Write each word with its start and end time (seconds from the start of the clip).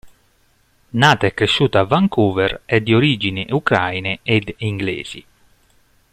Nata 0.93 1.27
e 1.27 1.33
cresciuta 1.35 1.81
a 1.81 1.83
Vancouver, 1.85 2.63
è 2.65 2.81
di 2.81 2.95
origini 2.95 3.45
ucraine 3.51 4.17
ed 4.23 4.51
inglesi. 4.57 5.23